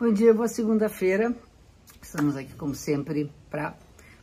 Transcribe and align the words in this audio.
Bom 0.00 0.12
dia, 0.12 0.32
boa 0.32 0.46
segunda-feira. 0.46 1.34
Estamos 2.00 2.36
aqui, 2.36 2.54
como 2.54 2.72
sempre, 2.72 3.32
para 3.50 3.74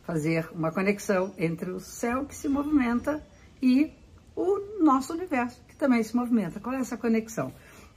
fazer 0.03 0.49
uma 0.53 0.71
conexão 0.71 1.33
entre 1.37 1.69
o 1.69 1.81
céu 1.81 2.23
que 2.23 2.33
se 2.33 2.47
movimenta 2.47 3.21
e 3.61 3.91
o 4.37 4.81
nosso 4.81 5.11
universo, 5.11 5.61
que 5.67 5.75
também 5.75 6.01
se 6.01 6.15
movimenta. 6.15 6.61
Qual 6.61 6.73
é 6.73 6.79
essa 6.79 6.95
conexão? 6.95 7.51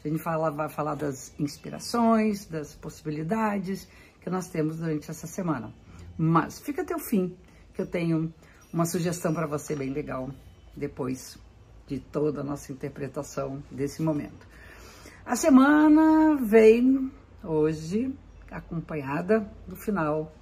A 0.04 0.08
gente 0.08 0.20
fala, 0.20 0.50
vai 0.50 0.68
falar 0.68 0.96
das 0.96 1.32
inspirações, 1.38 2.46
das 2.46 2.74
possibilidades 2.74 3.86
que 4.20 4.28
nós 4.28 4.48
temos 4.48 4.78
durante 4.78 5.08
essa 5.08 5.28
semana. 5.28 5.72
Mas 6.18 6.58
fica 6.58 6.82
até 6.82 6.96
o 6.96 6.98
fim, 6.98 7.36
que 7.74 7.80
eu 7.80 7.86
tenho 7.86 8.34
uma 8.72 8.86
sugestão 8.86 9.32
para 9.32 9.46
você 9.46 9.76
bem 9.76 9.90
legal 9.90 10.28
depois 10.76 11.38
de 11.86 12.00
toda 12.00 12.40
a 12.40 12.44
nossa 12.44 12.72
interpretação 12.72 13.62
desse 13.70 14.02
momento. 14.02 14.48
A 15.24 15.36
semana 15.36 16.34
vem 16.42 17.08
hoje 17.42 18.14
acompanhada 18.50 19.50
do 19.66 19.76
final 19.76 20.32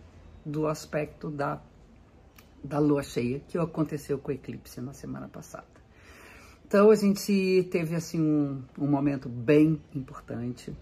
do 0.45 0.67
aspecto 0.67 1.31
da, 1.31 1.61
da 2.63 2.79
lua 2.79 3.03
cheia 3.03 3.41
que 3.41 3.59
aconteceu 3.59 4.19
com 4.19 4.31
o 4.31 4.35
eclipse 4.35 4.81
na 4.81 4.93
semana 4.93 5.29
passada. 5.29 5.67
Então 6.67 6.91
a 6.91 6.95
gente 6.97 7.69
teve 7.71 7.95
assim 7.95 8.21
um, 8.21 8.63
um 8.79 8.87
momento 8.87 9.29
bem 9.29 9.81
importante. 9.95 10.77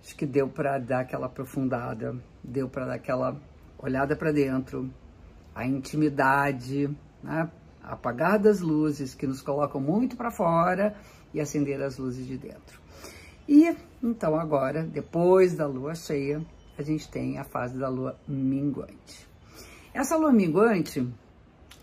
Acho 0.00 0.16
que 0.16 0.24
deu 0.24 0.48
para 0.48 0.78
dar 0.78 1.00
aquela 1.00 1.26
aprofundada, 1.26 2.16
deu 2.42 2.68
para 2.68 2.86
dar 2.86 2.94
aquela 2.94 3.40
olhada 3.78 4.16
para 4.16 4.32
dentro, 4.32 4.92
a 5.54 5.66
intimidade, 5.66 6.88
né? 7.22 7.50
apagar 7.82 8.38
das 8.38 8.60
luzes 8.60 9.14
que 9.14 9.26
nos 9.26 9.40
colocam 9.40 9.80
muito 9.80 10.16
para 10.16 10.30
fora 10.30 10.94
e 11.32 11.40
acender 11.40 11.82
as 11.82 11.98
luzes 11.98 12.26
de 12.26 12.36
dentro. 12.36 12.80
E 13.48 13.74
então 14.02 14.38
agora, 14.38 14.84
depois 14.84 15.54
da 15.54 15.66
lua 15.66 15.94
cheia, 15.94 16.44
a 16.76 16.82
gente 16.82 17.10
tem 17.10 17.38
a 17.38 17.44
fase 17.44 17.78
da 17.78 17.88
lua 17.88 18.20
minguante. 18.28 19.26
Essa 19.94 20.16
lua 20.16 20.30
minguante, 20.30 21.08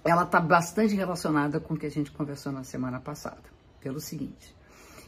ela 0.04 0.24
está 0.24 0.40
bastante 0.40 0.94
relacionada 0.94 1.60
com 1.60 1.74
o 1.74 1.78
que 1.78 1.88
a 1.88 1.92
gente 1.92 2.12
conversou 2.12 2.52
na 2.52 2.64
semana 2.64 3.00
passada, 3.00 3.44
pelo 3.82 4.00
seguinte. 4.00 4.56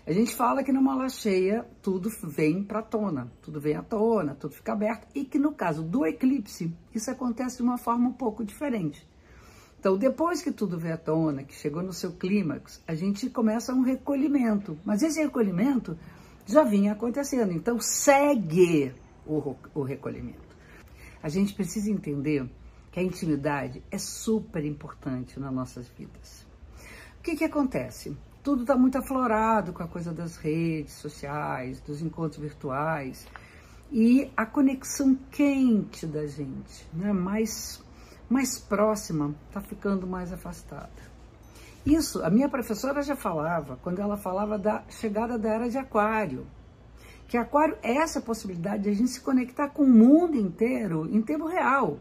A 0.05 0.11
gente 0.11 0.35
fala 0.35 0.63
que 0.63 0.71
numa 0.71 0.95
lua 0.95 1.09
cheia 1.09 1.63
tudo 1.81 2.09
vem 2.23 2.63
para 2.63 2.81
tona, 2.81 3.31
tudo 3.41 3.61
vem 3.61 3.75
à 3.75 3.83
tona, 3.83 4.33
tudo 4.33 4.55
fica 4.55 4.73
aberto, 4.73 5.07
e 5.13 5.25
que 5.25 5.37
no 5.37 5.51
caso 5.51 5.83
do 5.83 6.05
eclipse, 6.05 6.73
isso 6.95 7.11
acontece 7.11 7.57
de 7.57 7.63
uma 7.63 7.77
forma 7.77 8.09
um 8.09 8.13
pouco 8.13 8.43
diferente. 8.43 9.07
Então, 9.79 9.95
depois 9.95 10.41
que 10.41 10.51
tudo 10.51 10.79
vem 10.79 10.91
à 10.91 10.97
tona, 10.97 11.43
que 11.43 11.53
chegou 11.53 11.83
no 11.83 11.93
seu 11.93 12.11
clímax, 12.13 12.81
a 12.87 12.95
gente 12.95 13.29
começa 13.29 13.73
um 13.73 13.81
recolhimento. 13.81 14.77
Mas 14.83 15.03
esse 15.03 15.21
recolhimento 15.21 15.95
já 16.47 16.63
vinha 16.63 16.93
acontecendo. 16.93 17.51
Então, 17.51 17.79
segue 17.79 18.93
o, 19.25 19.55
o 19.75 19.83
recolhimento. 19.83 20.55
A 21.21 21.29
gente 21.29 21.53
precisa 21.53 21.91
entender 21.91 22.49
que 22.91 22.99
a 22.99 23.03
intimidade 23.03 23.83
é 23.91 23.97
super 23.97 24.63
importante 24.63 25.39
nas 25.39 25.53
nossas 25.53 25.87
vidas. 25.89 26.47
O 27.19 27.23
que, 27.23 27.35
que 27.35 27.43
acontece? 27.43 28.17
Tudo 28.41 28.61
está 28.61 28.77
muito 28.77 28.97
aflorado 28.97 29.73
com 29.73 29.83
a 29.83 29.87
coisa 29.87 30.13
das 30.13 30.37
redes 30.37 30.93
sociais, 30.93 31.81
dos 31.81 32.01
encontros 32.01 32.41
virtuais 32.41 33.27
e 33.91 34.31
a 34.35 34.45
conexão 34.45 35.15
quente 35.31 36.05
da 36.05 36.25
gente, 36.25 36.87
né? 36.93 37.11
mais, 37.11 37.83
mais 38.29 38.57
próxima, 38.57 39.35
está 39.47 39.61
ficando 39.61 40.07
mais 40.07 40.31
afastada. 40.31 41.16
Isso, 41.87 42.21
a 42.21 42.29
minha 42.29 42.49
professora 42.49 43.01
já 43.01 43.15
falava, 43.15 43.79
quando 43.81 43.99
ela 43.99 44.17
falava 44.17 44.59
da 44.59 44.83
chegada 44.89 45.39
da 45.39 45.47
era 45.47 45.69
de 45.69 45.77
Aquário. 45.77 46.45
Que 47.29 47.37
Aquário 47.37 47.77
é 47.81 47.95
essa 47.95 48.19
possibilidade 48.19 48.83
de 48.83 48.89
a 48.89 48.93
gente 48.93 49.09
se 49.09 49.21
conectar 49.21 49.69
com 49.69 49.83
o 49.83 49.89
mundo 49.89 50.35
inteiro 50.35 51.07
em 51.09 51.21
tempo 51.21 51.47
real, 51.47 51.97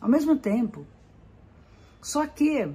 ao 0.00 0.08
mesmo 0.08 0.36
tempo. 0.36 0.84
Só 2.02 2.26
que 2.26 2.68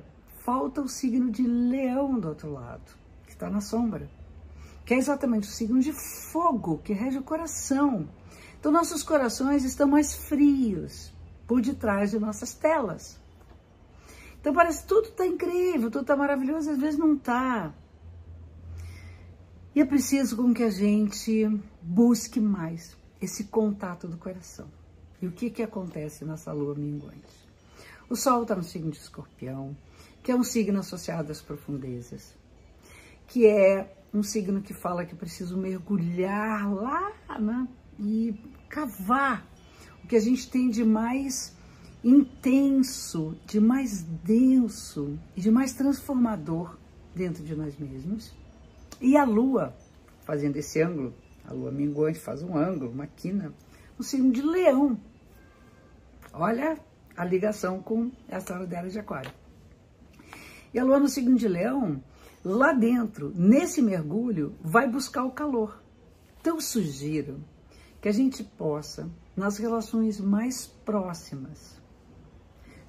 falta 0.46 0.80
o 0.80 0.88
signo 0.88 1.30
de 1.30 1.46
Leão 1.46 2.18
do 2.18 2.30
outro 2.30 2.54
lado, 2.54 2.94
que 3.26 3.34
está 3.34 3.50
na 3.50 3.60
sombra, 3.60 4.10
que 4.86 4.94
é 4.94 4.98
exatamente 4.98 5.50
o 5.50 5.52
signo 5.52 5.82
de 5.82 5.92
fogo 5.92 6.78
que 6.78 6.94
rege 6.94 7.18
o 7.18 7.24
coração. 7.24 8.08
Então, 8.58 8.72
nossos 8.72 9.04
corações 9.04 9.66
estão 9.66 9.90
mais 9.90 10.14
frios 10.14 11.14
por 11.46 11.60
detrás 11.62 12.12
de 12.12 12.20
nossas 12.20 12.54
telas. 12.54 13.22
Então 14.44 14.54
parece 14.54 14.82
que 14.82 14.90
tudo 14.90 15.08
está 15.08 15.26
incrível, 15.26 15.90
tudo 15.90 16.02
está 16.02 16.18
maravilhoso, 16.18 16.70
às 16.70 16.78
vezes 16.78 17.00
não 17.00 17.14
está. 17.14 17.74
E 19.74 19.80
é 19.80 19.86
preciso 19.86 20.36
com 20.36 20.54
que 20.54 20.64
a 20.64 20.70
gente 20.70 21.48
busque 21.82 22.42
mais 22.42 22.98
esse 23.22 23.46
contato 23.46 24.06
do 24.06 24.18
coração. 24.18 24.68
E 25.22 25.28
o 25.28 25.32
que, 25.32 25.50
que 25.50 25.64
acontece 25.64 26.26
nessa 26.26 26.52
lua 26.52 26.76
minguante? 26.76 27.48
O 28.10 28.18
Sol 28.18 28.42
está 28.42 28.54
no 28.54 28.66
signo 28.66 28.92
de 28.92 28.98
escorpião, 28.98 29.78
que 30.22 30.30
é 30.30 30.36
um 30.36 30.44
signo 30.44 30.78
associado 30.78 31.32
às 31.32 31.42
profundezas, 31.42 32.36
que 33.26 33.48
é 33.48 33.96
um 34.14 34.24
signo 34.24 34.62
que 34.62 34.74
fala 34.74 35.06
que 35.06 35.16
preciso 35.16 35.58
mergulhar 35.58 36.70
lá 36.70 37.14
né, 37.40 37.66
e 37.98 38.36
cavar 38.68 39.50
o 40.04 40.08
que 40.08 40.18
a 40.18 40.20
gente 40.20 40.50
tem 40.50 40.70
de 40.70 40.84
mais 40.84 41.56
intenso, 42.04 43.38
de 43.46 43.60
mais 43.60 44.04
denso 44.04 45.18
e 45.36 45.42
de 45.42 45.50
mais 45.50 45.74
transformador 45.74 46.78
dentro 47.16 47.44
de 47.44 47.56
nós 47.56 47.78
mesmos. 47.78 48.34
E 49.00 49.16
a 49.16 49.24
Lua, 49.24 49.74
fazendo 50.22 50.58
esse 50.58 50.82
ângulo, 50.82 51.14
a 51.46 51.54
Lua 51.54 51.72
minguante 51.72 52.20
faz 52.20 52.42
um 52.44 52.58
ângulo, 52.58 52.92
uma 52.92 53.08
quina, 53.08 53.54
no 53.98 54.04
signo 54.04 54.32
de 54.32 54.42
Leão. 54.42 55.00
Olha 56.34 56.78
a 57.16 57.24
ligação 57.24 57.82
com 57.82 58.12
essa 58.28 58.54
hora 58.54 58.66
dela 58.66 58.90
de 58.90 59.00
Aquário. 59.00 59.32
E 60.74 60.80
a 60.80 60.84
Lua 60.84 61.00
no 61.00 61.08
signo 61.08 61.36
de 61.38 61.48
Leão, 61.48 62.04
lá 62.44 62.74
dentro, 62.74 63.32
nesse 63.36 63.82
mergulho, 63.82 64.56
vai 64.62 64.90
buscar 64.90 65.24
o 65.24 65.32
calor. 65.32 65.82
Então, 66.42 66.60
sugiro 66.60 67.44
que 68.02 68.10
a 68.10 68.12
gente 68.12 68.44
possa, 68.44 69.10
nas 69.36 69.58
relações 69.58 70.20
mais 70.20 70.66
próximas, 70.66 71.82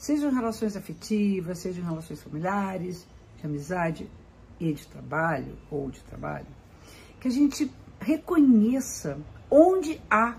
Sejam 0.05 0.31
relações 0.31 0.77
afetivas, 0.77 1.61
sejam 1.61 1.83
relações 1.83 2.23
familiares, 2.23 3.07
de 3.39 3.47
amizade 3.47 4.07
e 4.61 4.71
de 4.71 4.87
trabalho 4.87 5.57
ou 5.71 5.91
de 5.91 5.99
trabalho, 6.03 6.47
que 7.19 7.27
a 7.27 7.31
gente 7.31 7.73
reconheça 7.99 9.19
onde 9.51 9.99
há 10.11 10.37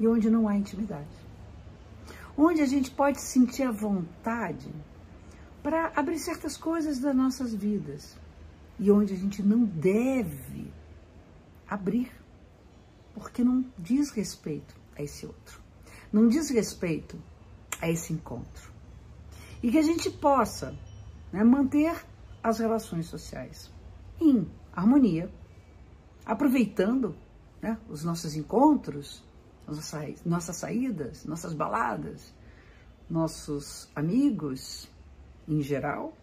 e 0.00 0.08
onde 0.08 0.28
não 0.28 0.48
há 0.48 0.56
intimidade. 0.56 1.06
Onde 2.36 2.62
a 2.62 2.66
gente 2.66 2.90
pode 2.90 3.20
sentir 3.20 3.62
a 3.62 3.70
vontade 3.70 4.74
para 5.62 5.92
abrir 5.94 6.18
certas 6.18 6.56
coisas 6.56 6.98
das 6.98 7.14
nossas 7.14 7.54
vidas 7.54 8.18
e 8.76 8.90
onde 8.90 9.14
a 9.14 9.16
gente 9.16 9.40
não 9.40 9.64
deve 9.66 10.66
abrir, 11.68 12.10
porque 13.14 13.44
não 13.44 13.64
diz 13.78 14.10
respeito 14.10 14.74
a 14.98 15.02
esse 15.04 15.24
outro, 15.26 15.60
não 16.12 16.26
diz 16.26 16.50
respeito 16.50 17.16
a 17.80 17.88
esse 17.88 18.12
encontro 18.12 18.69
e 19.62 19.70
que 19.70 19.78
a 19.78 19.82
gente 19.82 20.10
possa 20.10 20.74
né, 21.32 21.44
manter 21.44 22.04
as 22.42 22.58
relações 22.58 23.06
sociais 23.06 23.70
em 24.20 24.50
harmonia, 24.72 25.30
aproveitando 26.24 27.14
né, 27.60 27.78
os 27.88 28.04
nossos 28.04 28.34
encontros, 28.34 29.22
nossas, 29.66 30.24
nossas 30.24 30.56
saídas, 30.56 31.24
nossas 31.24 31.52
baladas, 31.52 32.32
nossos 33.08 33.90
amigos 33.94 34.88
em 35.48 35.60
geral, 35.60 36.16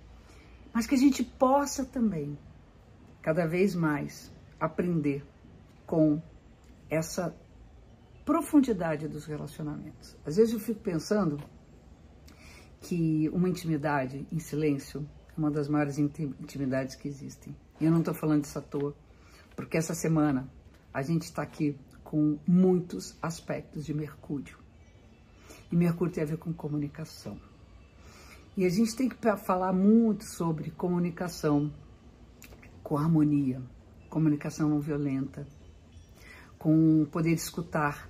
mas 0.74 0.88
que 0.88 0.96
a 0.96 0.98
gente 0.98 1.24
possa 1.24 1.86
também, 1.86 2.38
cada 3.22 3.46
vez 3.46 3.76
mais, 3.76 4.32
aprender 4.60 5.26
com 5.86 6.22
essa 6.90 7.36
profundidade 8.26 9.08
dos 9.08 9.26
relacionamentos. 9.26 10.16
Às 10.26 10.38
vezes 10.38 10.54
eu 10.54 10.60
fico 10.60 10.82
pensando 10.82 11.40
que 12.82 13.30
uma 13.30 13.50
intimidade 13.50 14.28
em 14.32 14.40
silêncio 14.40 15.08
é 15.36 15.40
uma 15.40 15.52
das 15.52 15.68
maiores 15.68 15.98
intimidades 15.98 16.96
que 16.96 17.08
existem. 17.08 17.56
E 17.80 17.86
eu 17.86 17.92
não 17.92 18.00
estou 18.00 18.14
falando 18.14 18.42
disso 18.42 18.58
à 18.58 18.62
toa, 18.62 18.96
porque 19.56 19.78
essa 19.78 19.94
semana 19.94 20.50
a 20.94 21.02
gente 21.02 21.24
está 21.24 21.42
aqui 21.42 21.78
com 22.04 22.40
muitos 22.48 23.18
aspectos 23.22 23.86
de 23.86 23.94
Mercúrio. 23.94 24.58
E 25.72 25.76
Mercúrio 25.76 26.14
tem 26.14 26.24
a 26.24 26.28
ver 26.28 26.38
com 26.38 26.54
comunicação. 26.54 27.40
E 28.56 28.66
a 28.66 28.70
gente 28.70 28.96
tem 28.96 29.10
que 29.10 29.18
falar 29.38 29.74
muito 29.74 30.24
sobre 30.24 30.72
comunicação 30.72 31.72
com 32.82 32.98
harmonia, 32.98 33.62
comunicação 34.10 34.70
não 34.70 34.80
violenta, 34.80 35.46
com 36.58 37.06
poder 37.12 37.34
escutar, 37.34 38.10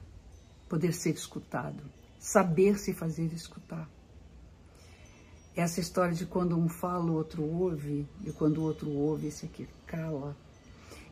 poder 0.69 0.93
ser 0.93 1.15
escutado, 1.15 1.83
saber 2.19 2.77
se 2.77 2.93
fazer 2.93 3.25
escutar. 3.33 3.89
Essa 5.57 5.80
história 5.80 6.13
de 6.13 6.24
quando 6.24 6.56
um 6.56 6.69
fala, 6.69 7.09
o 7.09 7.15
outro 7.15 7.44
ouve, 7.44 8.07
e 8.24 8.31
quando 8.31 8.59
o 8.59 8.63
outro 8.63 8.92
ouve, 8.92 9.25
esse 9.25 9.48
aqui 9.48 9.68
cala. 9.88 10.38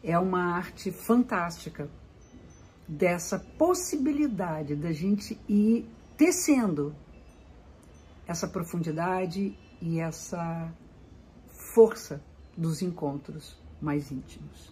É 0.03 0.19
uma 0.19 0.55
arte 0.55 0.91
fantástica 0.91 1.89
dessa 2.87 3.39
possibilidade 3.39 4.75
da 4.75 4.91
gente 4.91 5.35
ir 5.49 5.89
tecendo 6.15 6.95
essa 8.27 8.47
profundidade 8.47 9.57
e 9.81 9.99
essa 9.99 10.71
força 11.73 12.21
dos 12.55 12.83
encontros 12.83 13.57
mais 13.81 14.11
íntimos. 14.11 14.71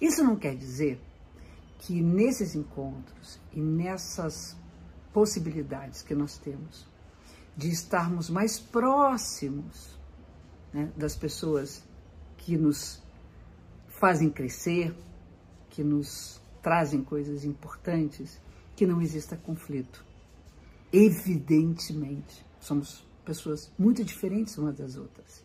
Isso 0.00 0.24
não 0.24 0.36
quer 0.36 0.56
dizer 0.56 0.98
que 1.80 2.00
nesses 2.00 2.54
encontros 2.54 3.38
e 3.52 3.60
nessas 3.60 4.56
possibilidades 5.12 6.00
que 6.00 6.14
nós 6.14 6.38
temos 6.38 6.88
de 7.56 7.68
estarmos 7.68 8.30
mais 8.30 8.58
próximos 8.58 9.98
né, 10.72 10.90
das 10.96 11.16
pessoas 11.16 11.82
que 12.38 12.56
nos 12.56 13.02
fazem 13.88 14.30
crescer, 14.30 14.94
que 15.68 15.84
nos 15.84 16.40
trazem 16.62 17.02
coisas 17.02 17.44
importantes, 17.44 18.40
que 18.74 18.86
não 18.86 19.00
exista 19.02 19.36
conflito. 19.36 20.04
Evidentemente, 20.92 22.44
somos 22.60 23.04
pessoas 23.24 23.70
muito 23.78 24.02
diferentes 24.04 24.56
umas 24.58 24.76
das 24.76 24.96
outras. 24.96 25.44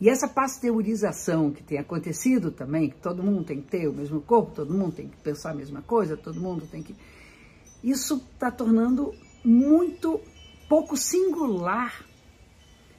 E 0.00 0.10
essa 0.10 0.28
pasteurização 0.28 1.50
que 1.50 1.62
tem 1.62 1.78
acontecido 1.78 2.50
também, 2.50 2.90
que 2.90 2.96
todo 2.96 3.22
mundo 3.22 3.44
tem 3.44 3.62
que 3.62 3.68
ter 3.68 3.88
o 3.88 3.94
mesmo 3.94 4.20
corpo, 4.20 4.52
todo 4.54 4.74
mundo 4.74 4.94
tem 4.94 5.08
que 5.08 5.16
pensar 5.16 5.52
a 5.52 5.54
mesma 5.54 5.80
coisa, 5.80 6.16
todo 6.16 6.38
mundo 6.38 6.66
tem 6.70 6.82
que. 6.82 6.94
Isso 7.82 8.22
está 8.34 8.50
tornando 8.50 9.14
muito 9.42 10.20
pouco 10.68 10.96
singular 10.96 12.04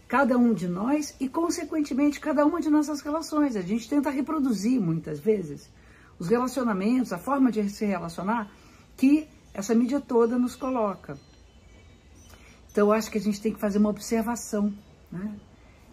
cada 0.07 0.37
um 0.37 0.53
de 0.53 0.67
nós 0.67 1.15
e, 1.19 1.27
consequentemente, 1.27 2.19
cada 2.19 2.45
uma 2.45 2.61
de 2.61 2.69
nossas 2.69 3.01
relações. 3.01 3.55
A 3.55 3.61
gente 3.61 3.89
tenta 3.89 4.09
reproduzir 4.09 4.79
muitas 4.79 5.19
vezes 5.19 5.69
os 6.17 6.29
relacionamentos, 6.29 7.11
a 7.13 7.17
forma 7.17 7.51
de 7.51 7.69
se 7.69 7.85
relacionar 7.85 8.49
que 8.95 9.27
essa 9.53 9.75
mídia 9.75 9.99
toda 9.99 10.37
nos 10.37 10.55
coloca. 10.55 11.17
Então, 12.71 12.87
eu 12.87 12.93
acho 12.93 13.11
que 13.11 13.17
a 13.17 13.21
gente 13.21 13.41
tem 13.41 13.53
que 13.53 13.59
fazer 13.59 13.79
uma 13.79 13.89
observação, 13.89 14.73
né? 15.11 15.35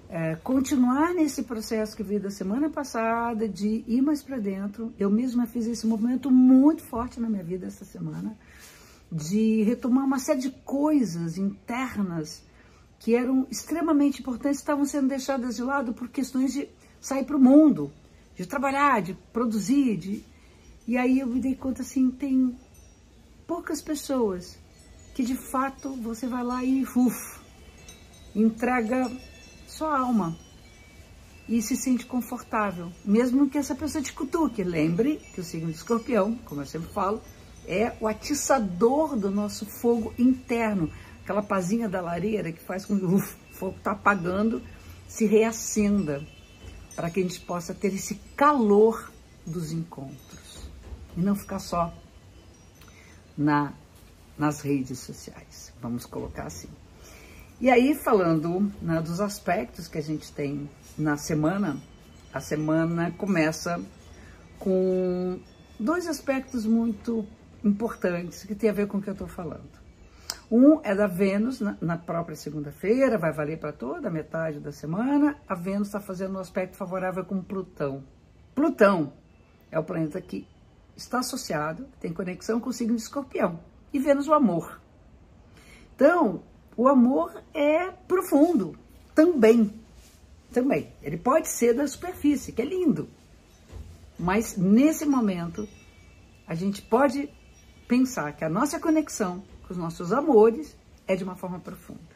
É, 0.09 0.37
continuar 0.37 1.13
nesse 1.15 1.43
processo 1.43 1.97
que 1.97 2.03
veio 2.03 2.21
da 2.21 2.31
semana 2.31 2.71
passada 2.71 3.49
de 3.49 3.83
ir 3.87 4.03
mais 4.03 4.23
para 4.23 4.39
dentro. 4.39 4.93
Eu 4.99 5.11
mesma 5.11 5.47
fiz 5.47 5.67
esse 5.67 5.87
movimento 5.87 6.31
muito 6.31 6.83
forte 6.83 7.19
na 7.19 7.29
minha 7.29 7.43
vida 7.43 7.67
essa 7.67 7.85
semana, 7.85 8.37
de 9.11 9.63
retomar 9.63 10.05
uma 10.05 10.19
série 10.19 10.41
de 10.41 10.51
coisas 10.51 11.39
internas 11.39 12.43
que 12.99 13.15
eram 13.15 13.47
extremamente 13.51 14.21
importantes, 14.21 14.59
estavam 14.59 14.85
sendo 14.85 15.09
deixadas 15.09 15.57
de 15.57 15.63
lado 15.63 15.93
por 15.93 16.09
questões 16.09 16.53
de 16.53 16.69
sair 17.01 17.25
para 17.25 17.37
o 17.37 17.41
mundo, 17.41 17.93
de 18.35 18.47
trabalhar, 18.47 19.03
de 19.03 19.15
produzir, 19.33 19.97
de... 19.97 20.25
e 20.87 20.97
aí 20.97 21.21
eu 21.21 21.27
me 21.27 21.41
dei 21.41 21.55
conta 21.55 21.83
assim, 21.83 22.11
tem 22.11 22.59
poucas 23.47 23.83
pessoas 23.83 24.59
que 25.15 25.23
de 25.23 25.37
fato 25.37 25.95
você 25.97 26.27
vai 26.27 26.43
lá 26.43 26.65
e 26.65 26.83
uf, 26.83 27.41
entrega 28.35 29.11
sua 29.69 29.99
alma 29.99 30.37
e 31.49 31.61
se 31.61 31.77
sente 31.77 32.07
confortável, 32.07 32.91
mesmo 33.05 33.49
que 33.51 33.59
essa 33.59 33.75
pessoa 33.75 34.03
te 34.03 34.13
cutuque. 34.13 34.65
Lembre 34.65 35.21
que 35.35 35.41
o 35.41 35.45
signo 35.45 35.71
de 35.71 35.77
escorpião, 35.77 36.37
como 36.47 36.63
eu 36.63 36.67
sempre 36.67 36.91
falo, 36.91 37.21
é 37.67 37.97
o 38.01 38.07
atiçador 38.07 39.17
do 39.17 39.31
nosso 39.31 39.67
fogo 39.67 40.13
interno, 40.19 40.91
aquela 41.23 41.43
pazinha 41.43 41.89
da 41.89 42.01
lareira 42.01 42.53
que 42.53 42.61
faz 42.61 42.85
com 42.85 42.99
que 42.99 43.05
o 43.05 43.19
fogo 43.53 43.77
está 43.77 43.93
apagando, 43.93 44.63
se 45.09 45.27
reacenda, 45.27 46.25
para 46.95 47.11
que 47.11 47.21
a 47.21 47.23
gente 47.23 47.41
possa 47.41 47.75
ter 47.75 47.93
esse 47.95 48.17
calor 48.37 49.13
dos 49.47 49.73
encontros. 49.73 50.69
E 51.17 51.21
não 51.21 51.35
ficar 51.35 51.59
só 51.59 51.93
na 53.37 53.73
nas 54.37 54.61
redes 54.61 54.99
sociais, 54.99 55.73
vamos 55.81 56.05
colocar 56.05 56.47
assim. 56.47 56.69
E 57.61 57.71
aí, 57.71 57.95
falando 57.95 58.73
né, 58.83 59.01
dos 59.01 59.21
aspectos 59.21 59.87
que 59.87 59.97
a 59.97 60.03
gente 60.03 60.33
tem 60.33 60.69
na 60.99 61.17
semana, 61.17 61.77
a 62.33 62.41
semana 62.41 63.13
começa 63.13 63.81
com 64.59 65.39
dois 65.79 66.09
aspectos 66.09 66.67
muito 66.67 67.25
importantes 67.65 68.45
que 68.45 68.55
tem 68.55 68.71
a 68.71 68.73
ver 68.73 68.87
com 68.87 68.99
o 68.99 69.03
que 69.03 69.09
eu 69.09 69.15
estou 69.15 69.27
falando. 69.27 69.83
Um 70.51 70.81
é 70.83 70.95
da 70.95 71.07
Vênus, 71.07 71.61
na, 71.61 71.77
na 71.81 71.97
própria 71.97 72.37
segunda-feira, 72.37 73.19
vai 73.19 73.33
valer 73.33 73.59
para 73.59 73.73
toda 73.73 74.09
a 74.09 74.11
metade 74.11 74.61
da 74.61 74.71
semana. 74.71 75.37
A 75.49 75.55
Vênus 75.55 75.89
está 75.89 76.01
fazendo 76.01 76.37
um 76.37 76.41
aspecto 76.41 76.77
favorável 76.77 77.25
com 77.25 77.43
Plutão. 77.43 78.05
Plutão 78.55 79.13
é 79.71 79.79
o 79.79 79.85
planeta 79.85 80.21
que 80.21 80.47
está 80.97 81.21
associado, 81.21 81.89
tem 81.99 82.13
conexão 82.13 82.61
com 82.61 82.71
o 82.71 82.73
signo 82.73 82.95
de 82.95 83.03
escorpião 83.03 83.59
e 83.93 83.99
Vênus 83.99 84.29
o 84.29 84.35
amor. 84.35 84.81
Então, 85.97 86.43
o 86.77 86.89
amor 86.89 87.43
é 87.53 87.91
profundo 87.91 88.77
também. 89.15 89.73
Também. 90.53 90.93
Ele 91.03 91.17
pode 91.17 91.49
ser 91.49 91.75
da 91.75 91.87
superfície, 91.87 92.53
que 92.53 92.63
é 92.63 92.65
lindo. 92.65 93.09
Mas 94.19 94.57
nesse 94.57 95.05
momento, 95.07 95.69
a 96.47 96.55
gente 96.55 96.83
pode 96.83 97.29
pensar 97.87 98.33
que 98.37 98.45
a 98.45 98.49
nossa 98.49 98.79
conexão 98.81 99.43
com 99.67 99.73
os 99.73 99.79
nossos 99.79 100.13
amores 100.13 100.77
é 101.07 101.17
de 101.17 101.25
uma 101.25 101.37
forma 101.37 101.59
profunda. 101.59 102.15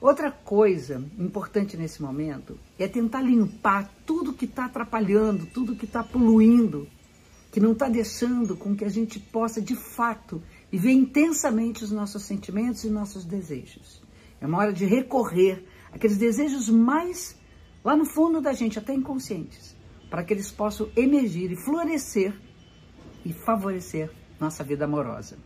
Outra 0.00 0.30
coisa 0.30 1.04
importante 1.18 1.76
nesse 1.76 2.00
momento 2.00 2.58
é 2.78 2.88
tentar 2.88 3.20
limpar 3.20 3.92
tudo 4.06 4.32
que 4.32 4.46
está 4.46 4.64
atrapalhando, 4.64 5.44
tudo 5.46 5.76
que 5.76 5.84
está 5.84 6.02
poluindo, 6.02 6.88
que 7.52 7.60
não 7.60 7.72
está 7.72 7.88
deixando 7.88 8.56
com 8.56 8.74
que 8.74 8.84
a 8.84 8.88
gente 8.88 9.20
possa 9.20 9.60
de 9.60 9.76
fato 9.76 10.42
e 10.72 10.78
ver 10.78 10.92
intensamente 10.92 11.84
os 11.84 11.90
nossos 11.90 12.22
sentimentos 12.22 12.84
e 12.84 12.88
nossos 12.88 13.26
desejos. 13.26 14.00
É 14.40 14.46
uma 14.46 14.58
hora 14.58 14.72
de 14.72 14.86
recorrer 14.86 15.66
àqueles 15.92 16.16
desejos 16.16 16.70
mais 16.70 17.36
lá 17.84 17.94
no 17.94 18.06
fundo 18.06 18.40
da 18.40 18.54
gente, 18.54 18.78
até 18.78 18.94
inconscientes, 18.94 19.76
para 20.08 20.24
que 20.24 20.32
eles 20.32 20.50
possam 20.50 20.88
emergir 20.96 21.52
e 21.52 21.56
florescer 21.56 22.34
e 23.24 23.34
favorecer 23.34 24.10
nossa 24.40 24.64
vida 24.64 24.86
amorosa. 24.86 25.36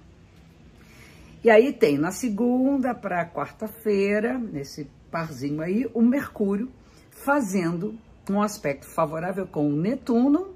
E 1.43 1.51
aí 1.51 1.73
tem 1.73 1.99
na 1.99 2.11
segunda 2.11 2.95
para 2.95 3.29
quarta-feira, 3.29 4.39
nesse 4.39 4.89
parzinho 5.11 5.61
aí, 5.61 5.91
o 5.93 6.01
Mercúrio 6.01 6.73
fazendo 7.11 7.99
um 8.31 8.41
aspecto 8.41 8.87
favorável 8.87 9.47
com 9.47 9.69
o 9.69 9.77
Netuno 9.77 10.55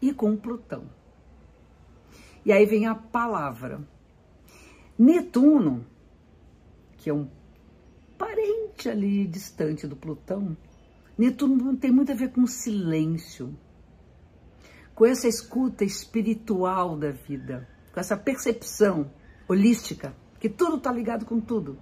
e 0.00 0.12
com 0.12 0.32
o 0.32 0.36
Plutão. 0.36 0.84
E 2.44 2.52
aí 2.52 2.64
vem 2.66 2.86
a 2.86 2.94
palavra. 2.94 3.80
Netuno, 4.98 5.84
que 6.98 7.10
é 7.10 7.14
um 7.14 7.28
parente 8.16 8.88
ali 8.88 9.26
distante 9.26 9.86
do 9.86 9.96
Plutão, 9.96 10.56
Netuno 11.18 11.76
tem 11.76 11.90
muito 11.90 12.12
a 12.12 12.14
ver 12.14 12.30
com 12.30 12.46
silêncio, 12.46 13.56
com 15.02 15.06
essa 15.06 15.26
escuta 15.26 15.84
espiritual 15.84 16.96
da 16.96 17.10
vida, 17.10 17.68
com 17.92 17.98
essa 17.98 18.16
percepção 18.16 19.10
holística, 19.48 20.14
que 20.38 20.48
tudo 20.48 20.76
está 20.76 20.92
ligado 20.92 21.26
com 21.26 21.40
tudo. 21.40 21.76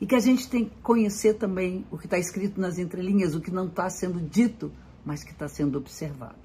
E 0.00 0.06
que 0.06 0.14
a 0.14 0.18
gente 0.18 0.48
tem 0.48 0.64
que 0.64 0.76
conhecer 0.76 1.34
também 1.34 1.86
o 1.90 1.98
que 1.98 2.06
está 2.06 2.18
escrito 2.18 2.58
nas 2.58 2.78
entrelinhas, 2.78 3.34
o 3.34 3.42
que 3.42 3.50
não 3.50 3.66
está 3.66 3.90
sendo 3.90 4.18
dito, 4.22 4.72
mas 5.04 5.22
que 5.22 5.32
está 5.32 5.46
sendo 5.48 5.76
observado. 5.76 6.38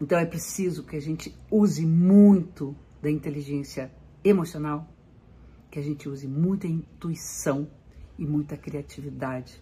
Então 0.00 0.16
é 0.16 0.24
preciso 0.24 0.84
que 0.84 0.94
a 0.94 1.00
gente 1.00 1.36
use 1.50 1.84
muito 1.84 2.76
da 3.02 3.10
inteligência 3.10 3.90
emocional, 4.22 4.88
que 5.68 5.80
a 5.80 5.82
gente 5.82 6.08
use 6.08 6.28
muita 6.28 6.68
intuição 6.68 7.68
e 8.16 8.24
muita 8.24 8.56
criatividade, 8.56 9.60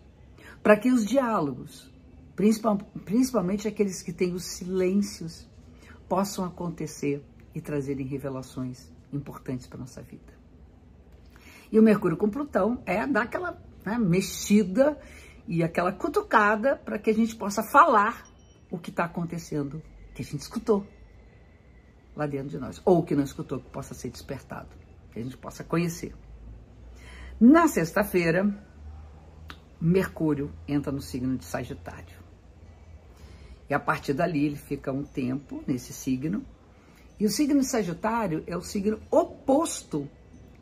para 0.62 0.76
que 0.76 0.92
os 0.92 1.06
diálogos, 1.06 1.90
principalmente 2.36 3.66
aqueles 3.66 4.02
que 4.02 4.12
têm 4.12 4.34
os 4.34 4.44
silêncios, 4.44 5.50
possam 6.12 6.44
acontecer 6.44 7.24
e 7.54 7.60
trazerem 7.62 8.06
revelações 8.06 8.92
importantes 9.10 9.66
para 9.66 9.78
nossa 9.78 10.02
vida. 10.02 10.30
E 11.72 11.78
o 11.80 11.82
Mercúrio 11.82 12.18
com 12.18 12.28
Plutão 12.28 12.82
é 12.84 13.06
dar 13.06 13.22
aquela 13.22 13.58
né, 13.82 13.96
mexida 13.96 15.00
e 15.48 15.62
aquela 15.62 15.90
cutucada 15.90 16.76
para 16.76 16.98
que 16.98 17.08
a 17.08 17.14
gente 17.14 17.34
possa 17.34 17.62
falar 17.62 18.24
o 18.70 18.78
que 18.78 18.90
está 18.90 19.06
acontecendo 19.06 19.82
que 20.14 20.20
a 20.20 20.24
gente 20.26 20.42
escutou 20.42 20.86
lá 22.14 22.26
dentro 22.26 22.50
de 22.50 22.58
nós, 22.58 22.82
ou 22.84 23.02
que 23.02 23.16
não 23.16 23.24
escutou, 23.24 23.58
que 23.58 23.70
possa 23.70 23.94
ser 23.94 24.10
despertado, 24.10 24.68
que 25.12 25.18
a 25.18 25.22
gente 25.22 25.38
possa 25.38 25.64
conhecer. 25.64 26.14
Na 27.40 27.68
sexta-feira, 27.68 28.54
Mercúrio 29.80 30.52
entra 30.68 30.92
no 30.92 31.00
signo 31.00 31.38
de 31.38 31.46
Sagitário. 31.46 32.21
E 33.72 33.74
a 33.74 33.80
partir 33.80 34.12
dali 34.12 34.44
ele 34.44 34.56
fica 34.56 34.92
um 34.92 35.02
tempo 35.02 35.64
nesse 35.66 35.94
signo. 35.94 36.44
E 37.18 37.24
o 37.24 37.30
signo 37.30 37.64
Sagitário 37.64 38.44
é 38.46 38.54
o 38.54 38.60
signo 38.60 39.00
oposto 39.10 40.06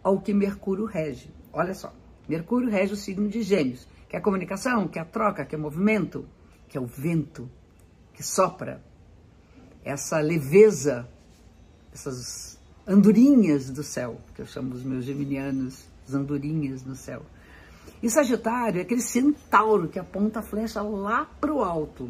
ao 0.00 0.20
que 0.20 0.32
Mercúrio 0.32 0.84
rege. 0.84 1.28
Olha 1.52 1.74
só, 1.74 1.92
Mercúrio 2.28 2.70
rege 2.70 2.92
o 2.92 2.96
signo 2.96 3.28
de 3.28 3.42
Gêmeos, 3.42 3.84
que 4.08 4.14
é 4.14 4.20
a 4.20 4.22
comunicação, 4.22 4.86
que 4.86 4.96
é 4.96 5.02
a 5.02 5.04
troca, 5.04 5.44
que 5.44 5.56
é 5.56 5.58
o 5.58 5.60
movimento, 5.60 6.24
que 6.68 6.78
é 6.78 6.80
o 6.80 6.86
vento 6.86 7.50
que 8.14 8.22
sopra 8.22 8.80
essa 9.84 10.20
leveza 10.20 11.08
essas 11.92 12.60
andorinhas 12.86 13.70
do 13.70 13.82
céu, 13.82 14.20
que 14.36 14.42
eu 14.42 14.46
chamo 14.46 14.72
os 14.72 14.84
meus 14.84 15.04
geminianos, 15.04 15.84
as 16.06 16.14
andorinhas 16.14 16.84
no 16.84 16.94
céu. 16.94 17.22
E 18.00 18.08
Sagitário 18.08 18.78
é 18.78 18.82
aquele 18.82 19.02
centauro 19.02 19.88
que 19.88 19.98
aponta 19.98 20.38
a 20.38 20.42
flecha 20.42 20.80
lá 20.80 21.24
para 21.40 21.52
o 21.52 21.64
alto. 21.64 22.08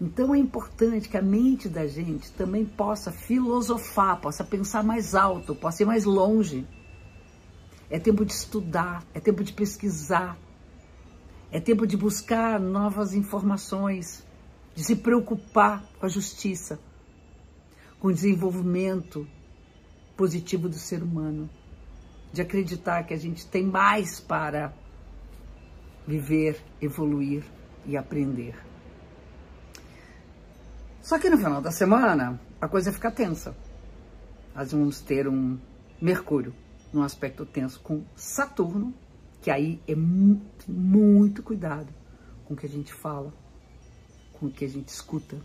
Então 0.00 0.34
é 0.34 0.38
importante 0.38 1.08
que 1.08 1.16
a 1.16 1.22
mente 1.22 1.68
da 1.68 1.86
gente 1.86 2.30
também 2.32 2.66
possa 2.66 3.10
filosofar, 3.10 4.20
possa 4.20 4.44
pensar 4.44 4.84
mais 4.84 5.14
alto, 5.14 5.54
possa 5.54 5.82
ir 5.82 5.86
mais 5.86 6.04
longe. 6.04 6.66
É 7.88 7.98
tempo 7.98 8.24
de 8.24 8.32
estudar, 8.32 9.02
é 9.14 9.20
tempo 9.20 9.42
de 9.42 9.54
pesquisar, 9.54 10.36
é 11.50 11.60
tempo 11.60 11.86
de 11.86 11.96
buscar 11.96 12.60
novas 12.60 13.14
informações, 13.14 14.22
de 14.74 14.84
se 14.84 14.96
preocupar 14.96 15.82
com 15.98 16.04
a 16.04 16.08
justiça, 16.08 16.78
com 17.98 18.08
o 18.08 18.12
desenvolvimento 18.12 19.26
positivo 20.14 20.68
do 20.68 20.76
ser 20.76 21.02
humano, 21.02 21.48
de 22.32 22.42
acreditar 22.42 23.04
que 23.04 23.14
a 23.14 23.18
gente 23.18 23.46
tem 23.46 23.64
mais 23.64 24.20
para 24.20 24.74
viver, 26.06 26.62
evoluir 26.82 27.44
e 27.86 27.96
aprender. 27.96 28.54
Só 31.06 31.20
que 31.20 31.30
no 31.30 31.38
final 31.38 31.62
da 31.62 31.70
semana 31.70 32.40
a 32.60 32.66
coisa 32.66 32.92
fica 32.92 33.12
tensa. 33.12 33.56
Nós 34.52 34.72
vamos 34.72 35.00
ter 35.00 35.28
um 35.28 35.56
Mercúrio 36.02 36.52
num 36.92 37.00
aspecto 37.00 37.46
tenso 37.46 37.78
com 37.78 38.02
Saturno, 38.16 38.92
que 39.40 39.48
aí 39.48 39.80
é 39.86 39.94
muito, 39.94 40.68
muito 40.68 41.44
cuidado 41.44 41.94
com 42.44 42.54
o 42.54 42.56
que 42.56 42.66
a 42.66 42.68
gente 42.68 42.92
fala, 42.92 43.32
com 44.32 44.46
o 44.46 44.50
que 44.50 44.64
a 44.64 44.68
gente 44.68 44.88
escuta. 44.88 45.40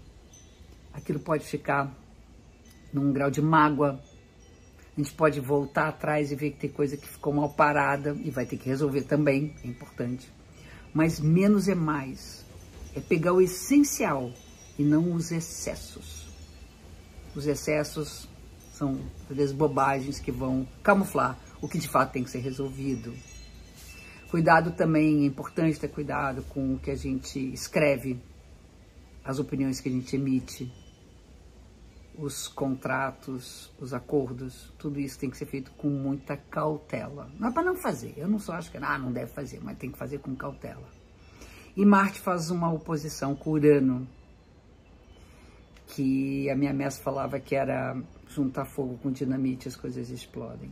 Aquilo 0.92 1.20
pode 1.20 1.46
ficar 1.46 1.96
num 2.92 3.14
grau 3.14 3.30
de 3.30 3.40
mágoa. 3.40 4.02
A 4.98 5.00
gente 5.00 5.14
pode 5.14 5.40
voltar 5.40 5.90
atrás 5.90 6.32
e 6.32 6.36
ver 6.36 6.54
que 6.54 6.62
tem 6.62 6.72
coisa 6.72 6.98
que 6.98 7.08
ficou 7.08 7.34
mal 7.34 7.50
parada 7.50 8.18
e 8.24 8.32
vai 8.32 8.48
ter 8.48 8.58
que 8.58 8.68
resolver 8.68 9.04
também, 9.04 9.56
é 9.64 9.68
importante. 9.68 10.28
Mas 10.92 11.20
menos 11.20 11.68
é 11.68 11.76
mais. 11.76 12.44
É 12.96 13.00
pegar 13.00 13.34
o 13.34 13.40
essencial 13.40 14.32
e 14.82 14.84
não 14.84 15.14
os 15.14 15.32
excessos. 15.32 16.28
Os 17.36 17.46
excessos 17.46 18.28
são 18.74 19.00
as 19.30 19.52
bobagens 19.52 20.20
que 20.20 20.32
vão 20.32 20.68
camuflar 20.82 21.38
o 21.62 21.68
que 21.68 21.78
de 21.78 21.88
fato 21.88 22.14
tem 22.14 22.24
que 22.24 22.32
ser 22.32 22.40
resolvido. 22.40 23.14
Cuidado 24.32 24.72
também, 24.72 25.22
é 25.22 25.26
importante 25.26 25.80
ter 25.80 25.90
cuidado 25.90 26.42
com 26.50 26.74
o 26.74 26.80
que 26.80 26.90
a 26.90 26.96
gente 26.96 27.38
escreve, 27.54 28.20
as 29.24 29.38
opiniões 29.38 29.80
que 29.80 29.88
a 29.88 29.92
gente 29.92 30.16
emite, 30.16 30.74
os 32.18 32.48
contratos, 32.48 33.72
os 33.80 33.94
acordos, 33.94 34.74
tudo 34.80 35.00
isso 35.00 35.20
tem 35.20 35.30
que 35.30 35.38
ser 35.38 35.46
feito 35.46 35.72
com 35.74 35.90
muita 35.90 36.36
cautela. 36.36 37.30
Não 37.38 37.50
é 37.50 37.52
para 37.52 37.64
não 37.64 37.76
fazer, 37.76 38.16
eu 38.18 38.28
não 38.28 38.40
só 38.40 38.54
acho 38.54 38.72
que 38.72 38.78
ah, 38.78 38.98
não 38.98 39.12
deve 39.12 39.32
fazer, 39.32 39.60
mas 39.62 39.78
tem 39.78 39.92
que 39.92 39.98
fazer 39.98 40.18
com 40.18 40.36
cautela. 40.36 40.90
E 41.78 41.86
Marte 41.86 42.20
faz 42.20 42.50
uma 42.50 42.74
oposição 42.74 43.36
com 43.36 43.52
Urano, 43.52 44.08
que 45.92 46.50
a 46.50 46.56
minha 46.56 46.74
mestra 46.74 47.04
falava 47.04 47.38
que 47.38 47.54
era 47.54 48.02
juntar 48.28 48.64
fogo 48.64 48.98
com 49.04 49.12
dinamite, 49.12 49.68
as 49.68 49.76
coisas 49.76 50.10
explodem. 50.10 50.72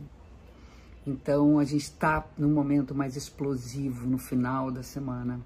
Então 1.06 1.58
a 1.58 1.64
gente 1.64 1.82
está 1.82 2.26
num 2.38 2.52
momento 2.52 2.94
mais 2.94 3.16
explosivo 3.16 4.06
no 4.06 4.16
final 4.16 4.70
da 4.70 4.82
semana. 4.82 5.38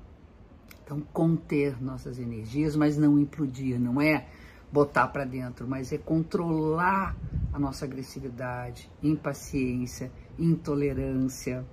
Então 0.85 1.01
conter 1.13 1.83
nossas 1.83 2.21
energias, 2.21 2.77
mas 2.77 2.97
não 2.97 3.19
implodir, 3.19 3.81
não 3.81 4.01
é 4.01 4.29
botar 4.71 5.09
para 5.09 5.25
dentro, 5.25 5.67
mas 5.67 5.93
é 5.93 5.99
controlar 5.99 7.17
a 7.53 7.59
nossa 7.59 7.85
agressividade, 7.85 8.89
impaciência, 9.03 10.11
intolerância, 10.39 11.65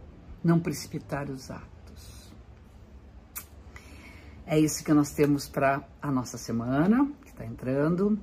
não 0.43 0.59
precipitar 0.59 1.29
os 1.29 1.51
atos. 1.51 2.33
É 4.45 4.59
isso 4.59 4.83
que 4.83 4.91
nós 4.91 5.11
temos 5.11 5.47
para 5.47 5.87
a 6.01 6.11
nossa 6.11 6.37
semana 6.37 7.11
está 7.41 7.45
entrando. 7.45 8.19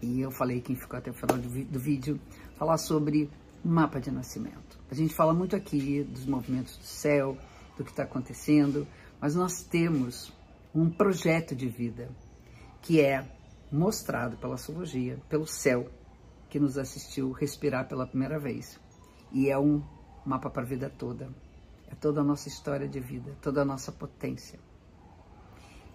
E 0.00 0.20
eu 0.20 0.30
falei, 0.30 0.60
quem 0.60 0.74
ficou 0.74 0.98
até 0.98 1.10
o 1.10 1.14
final 1.14 1.38
do, 1.38 1.64
do 1.64 1.78
vídeo, 1.78 2.20
falar 2.56 2.76
sobre 2.76 3.30
mapa 3.64 4.00
de 4.00 4.10
nascimento. 4.10 4.78
A 4.90 4.94
gente 4.94 5.14
fala 5.14 5.32
muito 5.32 5.54
aqui 5.54 6.02
dos 6.02 6.26
movimentos 6.26 6.76
do 6.76 6.84
céu, 6.84 7.38
do 7.76 7.84
que 7.84 7.90
está 7.90 8.02
acontecendo, 8.02 8.86
mas 9.20 9.34
nós 9.34 9.62
temos 9.62 10.32
um 10.74 10.90
projeto 10.90 11.54
de 11.54 11.68
vida 11.68 12.10
que 12.80 13.00
é 13.00 13.24
mostrado 13.70 14.36
pela 14.36 14.54
astrologia, 14.54 15.18
pelo 15.28 15.46
céu, 15.46 15.88
que 16.50 16.58
nos 16.58 16.76
assistiu 16.76 17.30
respirar 17.30 17.88
pela 17.88 18.06
primeira 18.06 18.38
vez. 18.38 18.78
E 19.30 19.48
é 19.48 19.58
um 19.58 19.82
mapa 20.26 20.50
para 20.50 20.62
a 20.62 20.66
vida 20.66 20.90
toda. 20.90 21.30
É 21.88 21.94
toda 21.94 22.20
a 22.20 22.24
nossa 22.24 22.48
história 22.48 22.88
de 22.88 23.00
vida, 23.00 23.36
toda 23.40 23.62
a 23.62 23.64
nossa 23.64 23.92
potência. 23.92 24.58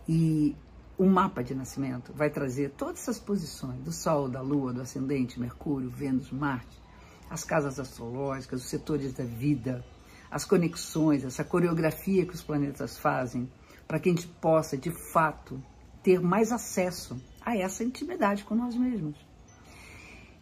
E 0.07 0.55
o 0.97 1.05
mapa 1.05 1.43
de 1.43 1.53
nascimento 1.53 2.11
vai 2.11 2.29
trazer 2.29 2.71
todas 2.71 3.01
essas 3.01 3.19
posições 3.19 3.79
do 3.81 3.91
Sol, 3.91 4.27
da 4.27 4.41
Lua, 4.41 4.73
do 4.73 4.81
Ascendente, 4.81 5.39
Mercúrio, 5.39 5.89
Vênus, 5.89 6.31
Marte, 6.31 6.81
as 7.29 7.43
casas 7.43 7.79
astrológicas, 7.79 8.63
os 8.63 8.69
setores 8.69 9.13
da 9.13 9.23
vida, 9.23 9.85
as 10.31 10.43
conexões, 10.43 11.23
essa 11.23 11.43
coreografia 11.43 12.25
que 12.25 12.33
os 12.33 12.41
planetas 12.41 12.97
fazem, 12.97 13.49
para 13.87 13.99
que 13.99 14.09
a 14.09 14.11
gente 14.11 14.27
possa, 14.27 14.75
de 14.75 14.91
fato, 15.13 15.61
ter 16.01 16.19
mais 16.19 16.51
acesso 16.51 17.21
a 17.45 17.55
essa 17.55 17.83
intimidade 17.83 18.43
com 18.43 18.55
nós 18.55 18.75
mesmos. 18.75 19.15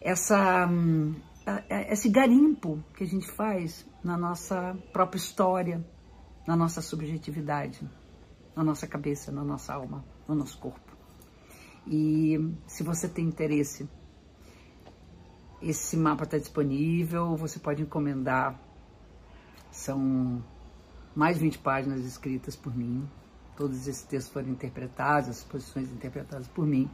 Essa, 0.00 0.66
hum, 0.66 1.14
esse 1.90 2.08
garimpo 2.08 2.82
que 2.96 3.04
a 3.04 3.06
gente 3.06 3.30
faz 3.32 3.86
na 4.02 4.16
nossa 4.16 4.74
própria 4.92 5.18
história, 5.18 5.84
na 6.46 6.56
nossa 6.56 6.80
subjetividade, 6.80 7.86
na 8.54 8.64
nossa 8.64 8.86
cabeça, 8.86 9.30
na 9.30 9.44
nossa 9.44 9.74
alma 9.74 10.15
no 10.28 10.34
nosso 10.34 10.58
corpo. 10.58 10.96
E 11.86 12.52
se 12.66 12.82
você 12.82 13.08
tem 13.08 13.24
interesse, 13.24 13.88
esse 15.62 15.96
mapa 15.96 16.24
está 16.24 16.38
disponível, 16.38 17.36
você 17.36 17.58
pode 17.58 17.82
encomendar. 17.82 18.60
São 19.70 20.42
mais 21.14 21.36
de 21.36 21.42
20 21.42 21.58
páginas 21.58 22.04
escritas 22.04 22.56
por 22.56 22.76
mim. 22.76 23.08
Todos 23.56 23.86
esses 23.86 24.02
textos 24.02 24.32
foram 24.32 24.48
interpretados, 24.48 25.30
as 25.30 25.44
posições 25.44 25.90
interpretadas 25.90 26.46
por 26.48 26.66
mim. 26.66 26.90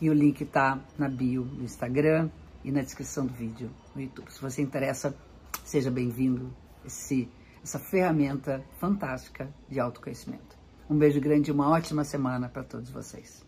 E 0.00 0.10
o 0.10 0.12
link 0.12 0.42
está 0.42 0.78
na 0.98 1.08
bio 1.08 1.44
do 1.44 1.62
Instagram 1.62 2.28
e 2.64 2.72
na 2.72 2.82
descrição 2.82 3.26
do 3.26 3.32
vídeo 3.32 3.70
no 3.94 4.02
YouTube. 4.02 4.30
Se 4.30 4.40
você 4.42 4.60
interessa, 4.60 5.16
seja 5.64 5.90
bem-vindo 5.90 6.52
esse 6.84 7.28
essa 7.62 7.78
ferramenta 7.78 8.64
fantástica 8.78 9.48
de 9.68 9.78
autoconhecimento. 9.78 10.61
Um 10.92 10.98
beijo 10.98 11.18
grande 11.22 11.50
e 11.50 11.52
uma 11.54 11.70
ótima 11.70 12.04
semana 12.04 12.50
para 12.50 12.62
todos 12.62 12.90
vocês. 12.90 13.42